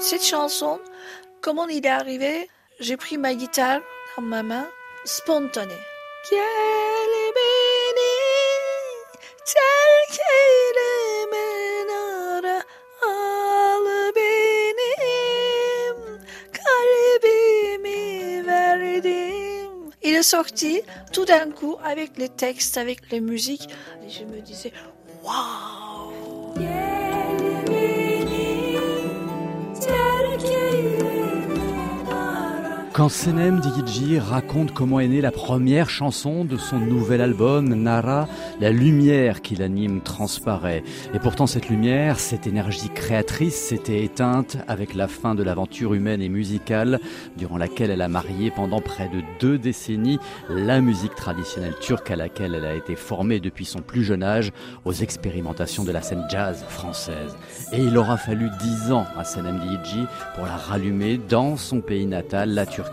[0.00, 0.78] Cette chanson,
[1.40, 2.48] comment il est arrivé
[2.78, 3.80] J'ai pris ma guitare
[4.16, 4.66] dans ma main,
[5.04, 5.74] spontanée.
[20.04, 20.80] Il est sorti
[21.12, 23.68] tout d'un coup avec les textes, avec les musiques.
[24.06, 24.72] Et je me disais,
[25.24, 26.97] waouh!
[32.98, 38.26] Quand Senem Digiji raconte comment est née la première chanson de son nouvel album, Nara,
[38.60, 40.82] la lumière qui l'anime transparaît.
[41.14, 46.20] Et pourtant cette lumière, cette énergie créatrice s'était éteinte avec la fin de l'aventure humaine
[46.20, 46.98] et musicale
[47.36, 50.18] durant laquelle elle a marié pendant près de deux décennies
[50.50, 54.50] la musique traditionnelle turque à laquelle elle a été formée depuis son plus jeune âge
[54.84, 57.36] aux expérimentations de la scène jazz française.
[57.72, 60.04] Et il aura fallu dix ans à Senem Digiji
[60.34, 62.87] pour la rallumer dans son pays natal, la Turquie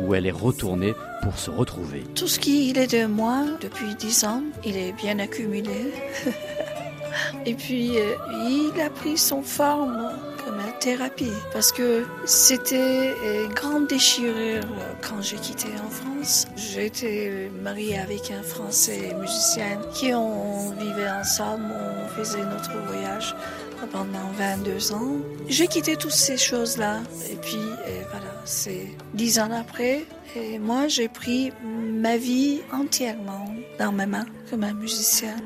[0.00, 2.04] où elle est retournée pour se retrouver.
[2.14, 5.92] Tout ce qui est de moi depuis dix ans, il est bien accumulé.
[7.46, 8.14] Et puis, euh,
[8.48, 10.10] il a pris son forme
[11.52, 13.14] parce que c'était
[13.44, 14.64] une grande déchirure
[15.02, 16.46] quand j'ai quitté en France.
[16.56, 23.34] J'étais mariée avec un Français musicien qui on vivait ensemble, on faisait notre voyage
[23.92, 25.16] pendant 22 ans.
[25.48, 27.60] J'ai quitté toutes ces choses-là et puis
[28.10, 34.26] voilà, c'est dix ans après et moi j'ai pris ma vie entièrement dans mes mains
[34.48, 35.36] comme un musicien.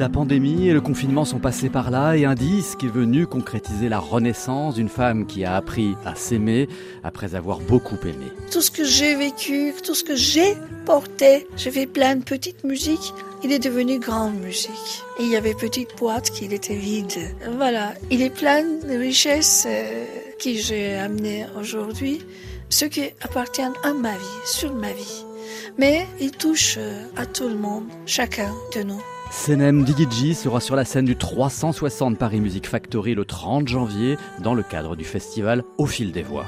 [0.00, 3.90] La pandémie et le confinement sont passés par là et un disque est venu concrétiser
[3.90, 6.68] la renaissance d'une femme qui a appris à s'aimer
[7.04, 8.32] après avoir beaucoup aimé.
[8.50, 10.54] Tout ce que j'ai vécu, tout ce que j'ai
[10.86, 13.12] porté, j'ai fait plein de petites musiques,
[13.44, 15.02] il est devenu grande musique.
[15.20, 17.36] Il y avait petite boîte qui était vide.
[17.56, 20.06] Voilà, il est plein de richesses euh,
[20.42, 22.22] que j'ai amenées aujourd'hui,
[22.70, 25.26] ce qui appartient à ma vie, sur ma vie.
[25.76, 29.02] Mais il touche euh, à tout le monde, chacun de nous.
[29.30, 34.54] Senem Digiji sera sur la scène du 360 Paris Music Factory le 30 janvier dans
[34.54, 36.46] le cadre du festival Au fil des voix.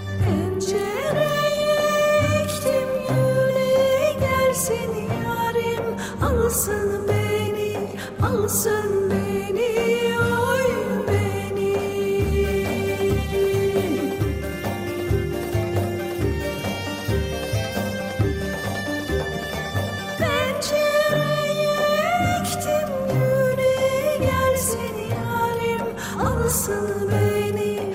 [27.11, 27.95] Beni,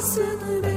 [0.00, 0.75] Seni